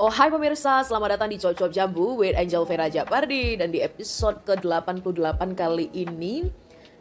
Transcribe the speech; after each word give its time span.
Oh 0.00 0.08
hai 0.08 0.32
pemirsa, 0.32 0.80
selamat 0.80 1.20
datang 1.20 1.28
di 1.28 1.36
Cocok 1.36 1.68
Jambu 1.68 2.16
with 2.16 2.32
Angel 2.32 2.64
Vera 2.64 2.88
Japardi. 2.88 3.60
Dan 3.60 3.68
di 3.68 3.84
episode 3.84 4.40
ke-88 4.48 5.36
kali 5.52 5.92
ini 5.92 6.48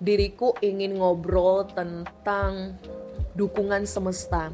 Diriku 0.04 0.52
ingin 0.60 1.00
ngobrol 1.00 1.64
tentang 1.72 2.76
dukungan 3.40 3.88
semesta. 3.88 4.52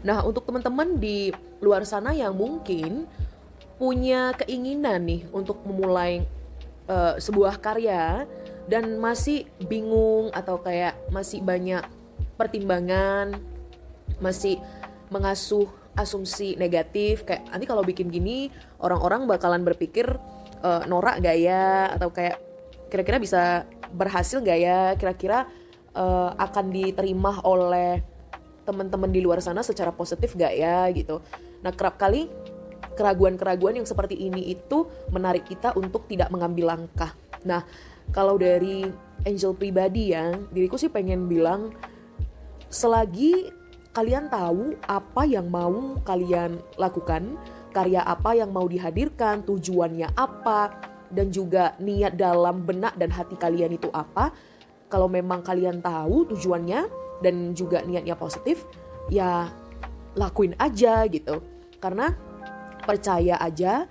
Nah 0.00 0.24
untuk 0.24 0.48
teman-teman 0.48 0.96
di 0.96 1.28
luar 1.60 1.84
sana 1.84 2.16
yang 2.16 2.32
mungkin 2.32 3.04
punya 3.76 4.32
keinginan 4.40 5.04
nih 5.04 5.28
untuk 5.28 5.60
memulai 5.68 6.24
uh, 6.88 7.20
sebuah 7.20 7.60
karya 7.60 8.24
Dan 8.64 8.96
masih 8.96 9.44
bingung 9.68 10.32
atau 10.32 10.64
kayak 10.64 10.96
masih 11.12 11.44
banyak 11.44 11.84
pertimbangan 12.40 13.36
Masih 14.16 14.64
mengasuh 15.12 15.68
asumsi 15.96 16.54
negatif 16.60 17.24
kayak 17.24 17.48
nanti 17.50 17.64
kalau 17.64 17.80
bikin 17.80 18.12
gini 18.12 18.52
orang-orang 18.78 19.24
bakalan 19.24 19.64
berpikir 19.64 20.06
uh, 20.60 20.84
norak 20.86 21.24
gak 21.24 21.36
ya? 21.40 21.90
Atau 21.96 22.12
kayak 22.12 22.38
kira-kira 22.92 23.16
bisa 23.18 23.64
berhasil 23.90 24.38
gak 24.44 24.60
ya? 24.60 24.94
Kira-kira 24.94 25.48
uh, 25.96 26.36
akan 26.36 26.70
diterima 26.70 27.40
oleh 27.42 28.04
teman-teman 28.68 29.10
di 29.10 29.24
luar 29.24 29.40
sana 29.40 29.64
secara 29.64 29.90
positif 29.90 30.36
gak 30.36 30.52
ya? 30.52 30.86
Gitu. 30.92 31.18
Nah 31.64 31.72
kerap 31.72 31.96
kali 31.96 32.28
keraguan-keraguan 32.96 33.76
yang 33.76 33.88
seperti 33.88 34.16
ini 34.16 34.52
itu 34.52 34.88
menarik 35.12 35.44
kita 35.44 35.76
untuk 35.76 36.08
tidak 36.08 36.32
mengambil 36.32 36.76
langkah. 36.76 37.12
Nah 37.44 37.64
kalau 38.12 38.38
dari 38.40 38.88
angel 39.26 39.52
pribadi 39.56 40.14
ya 40.14 40.32
diriku 40.54 40.78
sih 40.78 40.88
pengen 40.88 41.26
bilang 41.26 41.74
selagi 42.70 43.50
kalian 43.96 44.28
tahu 44.28 44.76
apa 44.84 45.24
yang 45.24 45.48
mau 45.48 45.96
kalian 46.04 46.60
lakukan, 46.76 47.40
karya 47.72 48.04
apa 48.04 48.36
yang 48.36 48.52
mau 48.52 48.68
dihadirkan, 48.68 49.40
tujuannya 49.48 50.12
apa, 50.12 50.76
dan 51.08 51.32
juga 51.32 51.72
niat 51.80 52.12
dalam 52.20 52.60
benak 52.68 52.92
dan 53.00 53.08
hati 53.08 53.40
kalian 53.40 53.72
itu 53.72 53.88
apa. 53.96 54.36
Kalau 54.92 55.08
memang 55.08 55.40
kalian 55.40 55.80
tahu 55.80 56.28
tujuannya 56.28 56.92
dan 57.24 57.56
juga 57.56 57.80
niatnya 57.88 58.20
positif, 58.20 58.68
ya 59.08 59.48
lakuin 60.12 60.52
aja 60.60 61.08
gitu. 61.08 61.40
Karena 61.80 62.12
percaya 62.84 63.40
aja 63.40 63.88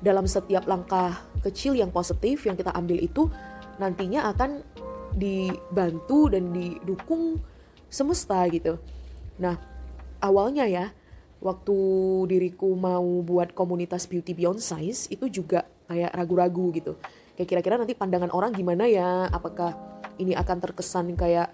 dalam 0.00 0.24
setiap 0.24 0.64
langkah 0.64 1.20
kecil 1.44 1.76
yang 1.76 1.92
positif 1.92 2.48
yang 2.48 2.56
kita 2.56 2.72
ambil 2.72 2.96
itu 2.96 3.28
nantinya 3.76 4.32
akan 4.32 4.64
dibantu 5.12 6.32
dan 6.32 6.48
didukung 6.48 7.36
semesta 7.92 8.40
gitu. 8.48 8.80
Nah, 9.40 9.56
awalnya 10.20 10.68
ya, 10.68 10.92
waktu 11.42 11.76
diriku 12.28 12.72
mau 12.78 13.24
buat 13.24 13.52
komunitas 13.56 14.06
beauty 14.06 14.32
beyond 14.32 14.62
size 14.62 15.10
itu 15.10 15.28
juga 15.28 15.66
kayak 15.88 16.12
ragu-ragu 16.14 16.72
gitu. 16.74 16.92
Kayak 17.36 17.48
kira-kira 17.48 17.74
nanti 17.80 17.94
pandangan 17.96 18.30
orang 18.30 18.52
gimana 18.52 18.84
ya? 18.86 19.26
Apakah 19.32 19.74
ini 20.20 20.36
akan 20.36 20.58
terkesan 20.60 21.16
kayak 21.16 21.52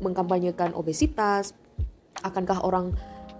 mengkampanyekan 0.00 0.72
obesitas? 0.72 1.52
Akankah 2.22 2.62
orang 2.64 2.94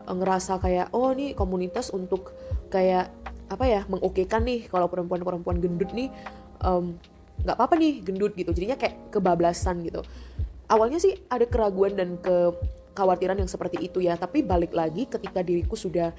eh, 0.04 0.14
ngerasa 0.14 0.58
kayak 0.60 0.92
oh 0.92 1.14
nih 1.14 1.32
komunitas 1.32 1.94
untuk 1.94 2.34
kayak 2.68 3.10
apa 3.48 3.64
ya 3.68 3.80
mengokekan 3.86 4.42
nih 4.42 4.66
kalau 4.72 4.88
perempuan-perempuan 4.88 5.60
gendut 5.60 5.92
nih 5.92 6.08
nggak 7.44 7.54
um, 7.54 7.60
apa-apa 7.60 7.76
nih 7.76 8.00
gendut 8.00 8.32
gitu 8.34 8.50
jadinya 8.56 8.80
kayak 8.80 9.12
kebablasan 9.12 9.84
gitu 9.84 10.00
awalnya 10.66 10.96
sih 10.96 11.12
ada 11.28 11.44
keraguan 11.44 11.92
dan 11.92 12.16
ke 12.18 12.56
kekhawatiran 12.94 13.42
yang 13.42 13.50
seperti 13.50 13.82
itu 13.90 13.98
ya. 13.98 14.14
Tapi 14.14 14.46
balik 14.46 14.70
lagi 14.70 15.10
ketika 15.10 15.42
diriku 15.42 15.74
sudah 15.74 16.14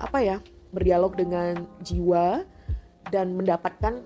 apa 0.00 0.18
ya 0.24 0.36
berdialog 0.72 1.12
dengan 1.14 1.68
jiwa 1.84 2.42
dan 3.12 3.36
mendapatkan 3.36 4.00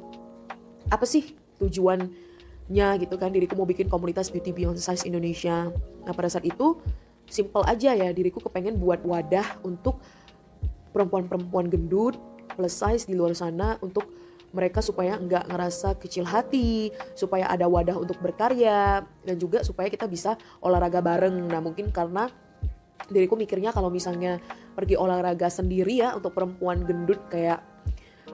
apa 0.91 1.05
sih 1.07 1.39
tujuannya 1.63 2.89
gitu 2.99 3.15
kan 3.15 3.31
diriku 3.31 3.55
mau 3.55 3.65
bikin 3.65 3.87
komunitas 3.87 4.35
beauty 4.35 4.51
beyond 4.51 4.83
size 4.83 5.07
Indonesia. 5.07 5.71
Nah 6.05 6.13
pada 6.13 6.27
saat 6.27 6.45
itu 6.45 6.77
simple 7.31 7.63
aja 7.65 7.95
ya 7.95 8.11
diriku 8.11 8.43
kepengen 8.43 8.77
buat 8.83 9.01
wadah 9.07 9.63
untuk 9.63 10.03
perempuan-perempuan 10.91 11.71
gendut 11.71 12.19
plus 12.59 12.75
size 12.75 13.07
di 13.07 13.15
luar 13.15 13.39
sana 13.39 13.79
untuk 13.79 14.11
mereka 14.53 14.81
supaya 14.81 15.21
nggak 15.21 15.49
ngerasa 15.51 16.01
kecil 16.01 16.25
hati, 16.25 16.89
supaya 17.13 17.49
ada 17.53 17.69
wadah 17.69 17.97
untuk 18.01 18.17
berkarya, 18.21 19.05
dan 19.05 19.37
juga 19.37 19.61
supaya 19.61 19.93
kita 19.93 20.09
bisa 20.09 20.41
olahraga 20.65 21.05
bareng. 21.05 21.49
Nah 21.49 21.61
mungkin 21.61 21.93
karena 21.93 22.33
diriku 23.09 23.37
mikirnya 23.37 23.73
kalau 23.73 23.89
misalnya 23.89 24.41
pergi 24.77 24.97
olahraga 24.97 25.49
sendiri 25.49 26.05
ya 26.05 26.17
untuk 26.17 26.37
perempuan 26.37 26.85
gendut 26.85 27.19
kayak 27.33 27.61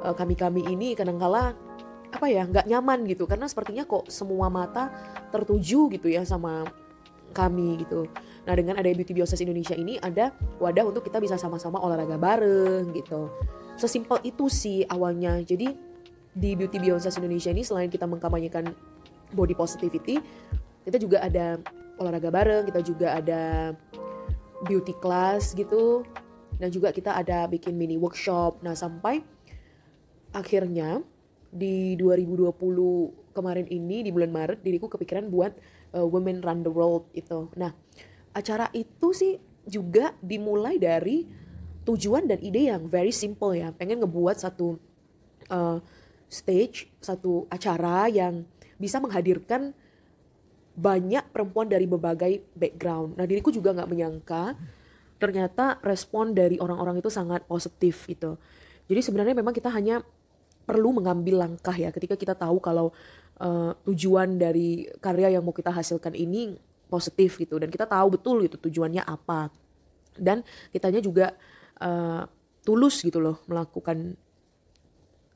uh, 0.03 0.15
kami-kami 0.15 0.67
ini 0.67 0.99
kadangkala 0.99 1.55
apa 2.15 2.27
ya 2.31 2.47
nggak 2.47 2.71
nyaman 2.71 3.11
gitu 3.11 3.27
karena 3.27 3.51
sepertinya 3.51 3.83
kok 3.87 4.07
semua 4.07 4.47
mata 4.47 4.91
tertuju 5.35 5.91
gitu 5.91 6.07
ya 6.07 6.23
sama 6.23 6.63
kami 7.35 7.83
gitu. 7.83 8.07
Nah 8.47 8.55
dengan 8.55 8.79
ada 8.79 8.87
Beauty 8.87 9.11
Biosas 9.11 9.43
Indonesia 9.43 9.75
ini 9.75 9.99
ada 9.99 10.31
wadah 10.63 10.87
untuk 10.87 11.03
kita 11.03 11.19
bisa 11.19 11.35
sama-sama 11.35 11.83
olahraga 11.83 12.15
bareng 12.15 12.95
gitu. 12.95 13.27
Sesimpel 13.75 14.23
itu 14.23 14.47
sih 14.47 14.87
awalnya. 14.87 15.43
Jadi 15.43 15.94
di 16.35 16.59
Beauty 16.59 16.83
Beyond 16.83 17.07
Size 17.07 17.19
Indonesia 17.23 17.51
ini 17.55 17.63
selain 17.63 17.89
kita 17.89 18.05
mengkampanyekan 18.11 18.75
body 19.35 19.55
positivity, 19.55 20.19
kita 20.83 20.99
juga 20.99 21.23
ada 21.23 21.59
olahraga 21.99 22.31
bareng, 22.31 22.67
kita 22.67 22.81
juga 22.83 23.15
ada 23.19 23.73
beauty 24.67 24.95
class 24.99 25.55
gitu, 25.55 26.03
dan 26.59 26.71
juga 26.75 26.91
kita 26.91 27.15
ada 27.15 27.47
bikin 27.47 27.79
mini 27.79 27.95
workshop. 27.95 28.63
Nah 28.67 28.75
sampai 28.75 29.23
akhirnya 30.35 31.03
di 31.55 31.95
2020 31.95 32.51
kemarin 33.35 33.67
ini 33.71 34.03
di 34.03 34.11
bulan 34.11 34.35
Maret 34.35 34.63
diriku 34.67 34.91
kepikiran 34.91 35.31
buat 35.31 35.55
uh, 35.95 36.07
Women 36.07 36.43
Run 36.43 36.67
the 36.67 36.73
World 36.75 37.07
itu. 37.15 37.47
Nah 37.55 37.71
acara 38.35 38.67
itu 38.75 39.15
sih 39.15 39.39
juga 39.65 40.13
dimulai 40.19 40.83
dari 40.83 41.27
tujuan 41.87 42.27
dan 42.27 42.43
ide 42.43 42.75
yang 42.75 42.91
very 42.91 43.15
simple 43.15 43.55
ya, 43.55 43.71
pengen 43.71 44.03
ngebuat 44.03 44.41
satu 44.43 44.81
uh, 45.53 45.79
stage, 46.29 46.91
satu 46.99 47.47
acara 47.49 48.11
yang 48.11 48.45
bisa 48.81 48.99
menghadirkan 48.99 49.73
banyak 50.75 51.23
perempuan 51.31 51.71
dari 51.71 51.87
berbagai 51.87 52.43
background. 52.59 53.15
Nah 53.15 53.25
diriku 53.25 53.55
juga 53.55 53.71
nggak 53.71 53.91
menyangka 53.91 54.59
ternyata 55.23 55.79
respon 55.81 56.35
dari 56.35 56.59
orang-orang 56.59 56.99
itu 56.99 57.09
sangat 57.09 57.47
positif 57.47 58.05
gitu. 58.11 58.35
Jadi 58.91 59.01
sebenarnya 59.01 59.35
memang 59.39 59.55
kita 59.55 59.71
hanya 59.71 60.03
perlu 60.65 60.97
mengambil 60.97 61.45
langkah 61.45 61.77
ya 61.77 61.93
ketika 61.93 62.17
kita 62.17 62.35
tahu 62.35 62.59
kalau 62.59 62.91
uh, 63.39 63.77
tujuan 63.85 64.41
dari 64.41 64.89
karya 64.99 65.37
yang 65.37 65.45
mau 65.45 65.53
kita 65.53 65.71
hasilkan 65.71 66.17
ini 66.17 66.57
positif 66.89 67.37
gitu 67.37 67.61
dan 67.61 67.69
kita 67.69 67.85
tahu 67.85 68.17
betul 68.17 68.41
gitu 68.45 68.57
tujuannya 68.57 69.05
apa 69.05 69.53
dan 70.17 70.41
kitanya 70.73 71.05
juga 71.05 71.37
uh, 71.85 72.25
tulus 72.65 73.05
gitu 73.05 73.21
loh 73.21 73.45
melakukan 73.45 74.17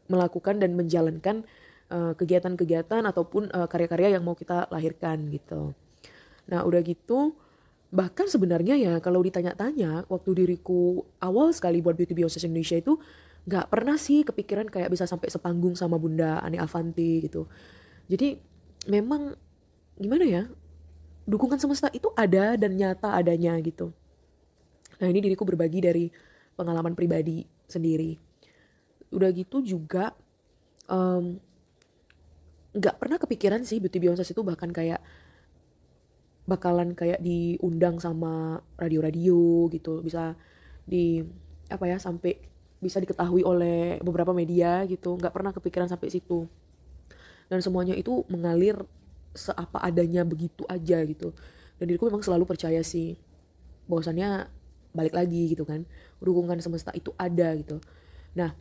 melakukan 0.09 0.59
dan 0.59 0.75
menjalankan 0.75 1.45
kegiatan 1.89 2.17
kegiatan-kegiatan 2.21 3.03
ataupun 3.09 3.49
uh, 3.49 3.65
karya-karya 3.65 4.21
yang 4.21 4.25
mau 4.25 4.37
kita 4.37 4.69
lahirkan 4.69 5.33
gitu. 5.33 5.73
Nah 6.53 6.61
udah 6.69 6.85
gitu 6.85 7.33
bahkan 7.89 8.29
sebenarnya 8.29 8.77
ya 8.77 9.01
kalau 9.01 9.25
ditanya-tanya 9.25 10.05
waktu 10.13 10.37
diriku 10.37 11.09
awal 11.25 11.49
sekali 11.57 11.81
buat 11.81 11.97
Beauty 11.97 12.13
Beyond 12.13 12.45
Indonesia 12.45 12.77
itu 12.77 13.01
nggak 13.49 13.73
pernah 13.73 13.97
sih 13.97 14.21
kepikiran 14.29 14.69
kayak 14.69 14.93
bisa 14.93 15.09
sampai 15.09 15.33
sepanggung 15.33 15.73
sama 15.73 15.97
Bunda 15.97 16.45
Ani 16.45 16.61
Avanti 16.61 17.25
gitu. 17.25 17.49
Jadi 18.13 18.37
memang 18.93 19.33
gimana 19.97 20.29
ya 20.29 20.45
dukungan 21.25 21.57
semesta 21.57 21.89
itu 21.97 22.13
ada 22.13 22.61
dan 22.61 22.77
nyata 22.77 23.17
adanya 23.17 23.57
gitu. 23.65 23.97
Nah 25.01 25.09
ini 25.09 25.25
diriku 25.25 25.49
berbagi 25.49 25.81
dari 25.81 26.13
pengalaman 26.53 26.93
pribadi 26.93 27.49
sendiri 27.65 28.28
udah 29.09 29.31
gitu 29.33 29.65
juga 29.65 30.13
nggak 32.73 32.95
um, 32.95 33.01
pernah 33.01 33.19
kepikiran 33.21 33.65
sih 33.65 33.81
beauty 33.81 34.01
beyond 34.01 34.21
itu 34.21 34.43
bahkan 34.45 34.69
kayak 34.73 35.01
bakalan 36.49 36.97
kayak 36.97 37.21
diundang 37.21 38.01
sama 38.01 38.65
radio-radio 38.81 39.69
gitu. 39.69 40.01
Bisa 40.01 40.33
di 40.89 41.21
apa 41.69 41.85
ya 41.85 42.01
sampai 42.01 42.41
bisa 42.81 42.97
diketahui 42.97 43.45
oleh 43.45 44.01
beberapa 44.01 44.33
media 44.33 44.81
gitu. 44.89 45.21
Nggak 45.21 45.37
pernah 45.37 45.53
kepikiran 45.53 45.93
sampai 45.93 46.09
situ. 46.09 46.49
Dan 47.53 47.61
semuanya 47.61 47.93
itu 47.93 48.25
mengalir 48.33 48.81
seapa 49.37 49.85
adanya 49.85 50.25
begitu 50.25 50.65
aja 50.73 51.05
gitu. 51.05 51.37
Dan 51.77 51.93
diriku 51.93 52.09
memang 52.09 52.25
selalu 52.25 52.49
percaya 52.49 52.81
sih 52.81 53.21
bahwasannya 53.85 54.49
balik 54.97 55.13
lagi 55.13 55.53
gitu 55.53 55.69
kan. 55.69 55.85
Dukungan 56.25 56.65
semesta 56.65 56.97
itu 56.97 57.13
ada 57.21 57.53
gitu. 57.61 57.77
Nah 58.33 58.57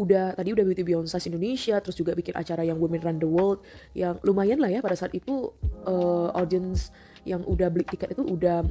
udah 0.00 0.32
tadi 0.32 0.56
udah 0.56 0.64
Beauty 0.64 0.80
Beyond 0.80 1.12
Size 1.12 1.28
Indonesia 1.28 1.76
terus 1.84 1.96
juga 2.00 2.16
bikin 2.16 2.32
acara 2.32 2.64
yang 2.64 2.80
Women 2.80 3.04
Run 3.04 3.18
the 3.20 3.28
World 3.28 3.60
yang 3.92 4.16
lumayan 4.24 4.64
lah 4.64 4.72
ya 4.72 4.80
pada 4.80 4.96
saat 4.96 5.12
itu 5.12 5.52
uh, 5.84 6.32
audience 6.32 6.88
yang 7.28 7.44
udah 7.44 7.68
beli 7.68 7.84
tiket 7.84 8.16
itu 8.16 8.24
udah 8.24 8.64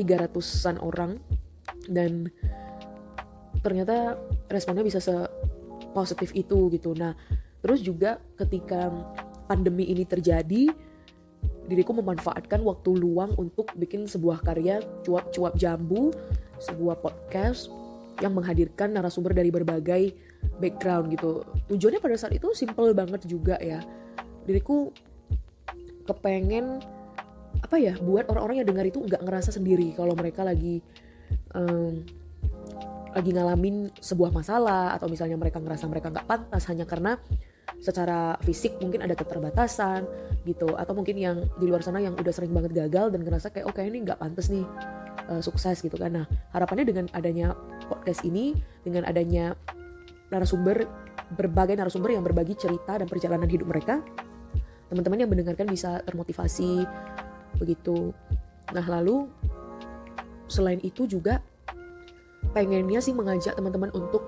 300-an 0.00 0.80
orang 0.80 1.20
dan 1.92 2.32
ternyata 3.60 4.16
responnya 4.48 4.86
bisa 4.86 5.02
se 5.02 5.12
positif 5.92 6.32
itu 6.32 6.72
gitu. 6.72 6.96
Nah 6.96 7.12
terus 7.60 7.84
juga 7.84 8.16
ketika 8.40 8.88
pandemi 9.50 9.92
ini 9.92 10.08
terjadi 10.08 10.72
diriku 11.68 11.92
memanfaatkan 11.92 12.64
waktu 12.64 12.96
luang 12.96 13.36
untuk 13.36 13.68
bikin 13.76 14.08
sebuah 14.08 14.40
karya 14.40 14.80
cuap-cuap 15.04 15.52
jambu 15.60 16.16
sebuah 16.56 17.04
podcast 17.04 17.68
yang 18.18 18.34
menghadirkan 18.34 18.90
narasumber 18.96 19.36
dari 19.36 19.52
berbagai 19.52 20.16
background 20.58 21.14
gitu. 21.14 21.46
Tujuannya 21.70 22.00
pada 22.02 22.16
saat 22.18 22.34
itu 22.34 22.50
simple 22.52 22.92
banget 22.92 23.24
juga 23.24 23.56
ya. 23.62 23.82
Diriku 24.44 24.90
kepengen 26.08 26.80
apa 27.58 27.76
ya 27.76 27.98
buat 27.98 28.28
orang-orang 28.30 28.62
yang 28.62 28.68
dengar 28.70 28.86
itu 28.86 29.02
nggak 29.02 29.20
ngerasa 29.24 29.50
sendiri 29.50 29.90
kalau 29.92 30.14
mereka 30.14 30.46
lagi 30.46 30.78
um, 31.52 32.00
lagi 33.12 33.34
ngalamin 33.34 33.90
sebuah 33.98 34.30
masalah 34.30 34.94
atau 34.94 35.10
misalnya 35.10 35.34
mereka 35.34 35.58
ngerasa 35.58 35.90
mereka 35.90 36.12
nggak 36.12 36.28
pantas 36.28 36.62
hanya 36.70 36.86
karena 36.86 37.18
secara 37.78 38.34
fisik 38.42 38.78
mungkin 38.82 39.04
ada 39.04 39.14
keterbatasan 39.14 40.06
gitu. 40.44 40.74
Atau 40.74 40.94
mungkin 40.98 41.16
yang 41.18 41.36
di 41.58 41.66
luar 41.66 41.82
sana 41.82 42.02
yang 42.02 42.14
udah 42.14 42.32
sering 42.34 42.50
banget 42.52 42.74
gagal 42.74 43.14
dan 43.14 43.20
ngerasa 43.22 43.50
kayak 43.54 43.66
oke 43.70 43.78
oh, 43.78 43.84
ini 43.86 43.98
nggak 44.06 44.18
pantas 44.18 44.50
nih 44.50 44.64
uh, 45.30 45.42
sukses 45.42 45.78
gitu 45.82 45.94
kan. 45.98 46.14
Nah 46.14 46.26
harapannya 46.54 46.84
dengan 46.86 47.06
adanya 47.14 47.54
podcast 47.86 48.26
ini 48.26 48.54
dengan 48.82 49.06
adanya 49.06 49.54
narasumber 50.28 50.88
berbagai 51.34 51.76
narasumber 51.76 52.16
yang 52.16 52.24
berbagi 52.24 52.56
cerita 52.56 52.96
dan 52.96 53.04
perjalanan 53.04 53.48
hidup 53.48 53.68
mereka. 53.68 54.00
Teman-teman 54.88 55.20
yang 55.20 55.30
mendengarkan 55.30 55.68
bisa 55.68 56.00
termotivasi 56.08 56.88
begitu. 57.60 58.16
Nah 58.72 58.86
lalu 58.88 59.28
selain 60.48 60.80
itu 60.80 61.04
juga 61.04 61.44
pengennya 62.56 63.04
sih 63.04 63.12
mengajak 63.12 63.52
teman-teman 63.52 63.92
untuk 63.92 64.24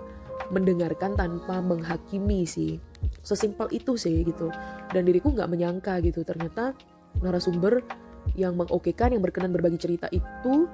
mendengarkan 0.53 1.17
tanpa 1.17 1.65
menghakimi 1.65 2.45
sih. 2.45 2.77
Sesimpel 3.25 3.73
itu 3.73 3.97
sih 3.97 4.21
gitu. 4.27 4.53
Dan 4.93 5.09
diriku 5.09 5.33
nggak 5.33 5.49
menyangka 5.49 5.97
gitu 6.05 6.21
ternyata 6.27 6.77
narasumber 7.25 7.81
yang 8.37 8.55
mengokekan 8.55 9.17
yang 9.17 9.25
berkenan 9.25 9.51
berbagi 9.51 9.81
cerita 9.81 10.07
itu 10.13 10.69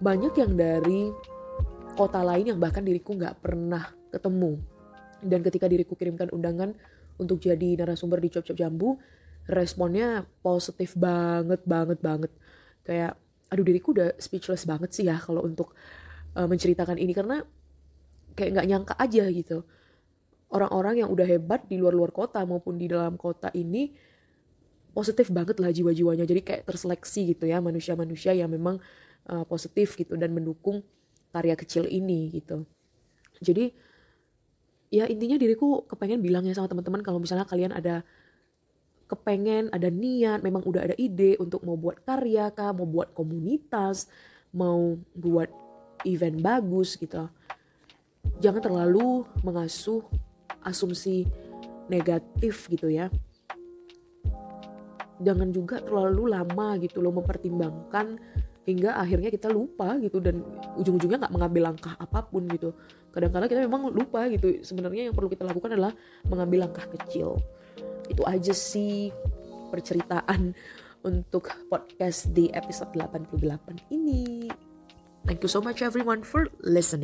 banyak 0.00 0.32
yang 0.40 0.52
dari 0.56 1.12
kota 1.94 2.24
lain 2.24 2.56
yang 2.56 2.58
bahkan 2.58 2.82
diriku 2.82 3.14
nggak 3.14 3.38
pernah 3.38 3.84
ketemu. 4.14 4.62
Dan 5.24 5.40
ketika 5.42 5.66
diriku 5.66 5.98
kirimkan 5.98 6.30
undangan 6.30 6.76
untuk 7.18 7.42
jadi 7.42 7.80
narasumber 7.80 8.22
di 8.22 8.28
Cop 8.30 8.44
Cop 8.46 8.58
Jambu 8.58 8.98
responnya 9.50 10.24
positif 10.40 10.96
banget 10.96 11.66
banget 11.66 11.98
banget. 12.00 12.32
Kayak 12.86 13.18
aduh 13.52 13.64
diriku 13.64 13.92
udah 13.92 14.16
speechless 14.16 14.64
banget 14.64 14.90
sih 14.94 15.04
ya 15.06 15.18
kalau 15.20 15.44
untuk 15.44 15.74
uh, 16.38 16.46
menceritakan 16.46 16.96
ini. 17.00 17.12
Karena 17.12 17.42
kayak 18.38 18.50
nggak 18.60 18.66
nyangka 18.68 18.94
aja 19.00 19.24
gitu. 19.30 19.66
Orang-orang 20.54 21.02
yang 21.02 21.10
udah 21.10 21.26
hebat 21.26 21.66
di 21.66 21.80
luar-luar 21.80 22.14
kota 22.14 22.38
maupun 22.46 22.78
di 22.78 22.86
dalam 22.86 23.18
kota 23.18 23.50
ini 23.58 23.90
positif 24.94 25.34
banget 25.34 25.58
lah 25.58 25.74
jiwa-jiwanya. 25.74 26.22
Jadi 26.22 26.40
kayak 26.46 26.62
terseleksi 26.70 27.34
gitu 27.34 27.50
ya 27.50 27.58
manusia-manusia 27.58 28.32
yang 28.38 28.52
memang 28.52 28.78
uh, 29.28 29.44
positif 29.44 29.98
gitu 29.98 30.14
dan 30.14 30.30
mendukung 30.30 30.86
karya 31.34 31.58
kecil 31.58 31.90
ini 31.90 32.30
gitu. 32.30 32.62
Jadi 33.42 33.74
ya 34.94 35.10
intinya 35.10 35.34
diriku 35.34 35.82
kepengen 35.90 36.22
bilangnya 36.22 36.54
sama 36.54 36.70
teman-teman 36.70 37.02
kalau 37.02 37.18
misalnya 37.18 37.42
kalian 37.50 37.74
ada 37.74 38.06
kepengen 39.10 39.74
ada 39.74 39.90
niat 39.90 40.40
memang 40.46 40.62
udah 40.62 40.86
ada 40.86 40.94
ide 40.94 41.34
untuk 41.42 41.66
mau 41.66 41.74
buat 41.74 41.98
karya 42.06 42.54
kah 42.54 42.70
mau 42.70 42.86
buat 42.86 43.10
komunitas 43.10 44.06
mau 44.54 44.94
buat 45.18 45.50
event 46.06 46.38
bagus 46.38 46.94
gitu 46.94 47.26
jangan 48.38 48.62
terlalu 48.62 49.26
mengasuh 49.42 50.06
asumsi 50.64 51.28
negatif 51.86 52.66
gitu 52.72 52.88
ya. 52.88 53.12
Jangan 55.22 55.54
juga 55.54 55.78
terlalu 55.78 56.34
lama 56.34 56.74
gitu 56.82 56.98
loh 56.98 57.14
mempertimbangkan 57.14 58.18
hingga 58.64 58.96
akhirnya 58.96 59.28
kita 59.28 59.52
lupa 59.52 59.96
gitu 60.00 60.20
dan 60.20 60.40
ujung-ujungnya 60.80 61.28
nggak 61.28 61.34
mengambil 61.34 61.72
langkah 61.72 61.94
apa 62.00 62.24
pun 62.24 62.48
gitu. 62.48 62.72
Kadang-kadang 63.12 63.48
kita 63.48 63.60
memang 63.64 63.92
lupa 63.92 64.26
gitu. 64.32 64.60
Sebenarnya 64.64 65.08
yang 65.08 65.14
perlu 65.14 65.28
kita 65.30 65.44
lakukan 65.44 65.76
adalah 65.76 65.92
mengambil 66.28 66.68
langkah 66.68 66.88
kecil. 66.88 67.38
Itu 68.08 68.24
aja 68.24 68.52
sih 68.56 69.12
perceritaan 69.68 70.56
untuk 71.04 71.52
podcast 71.68 72.32
di 72.32 72.48
episode 72.50 72.94
88 72.96 73.92
ini. 73.92 74.48
Thank 75.24 75.40
you 75.40 75.48
so 75.48 75.64
much 75.64 75.80
everyone 75.80 76.20
for 76.20 76.52
listening 76.60 77.02